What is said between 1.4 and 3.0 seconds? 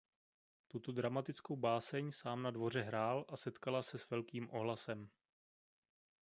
báseň sám na dvoře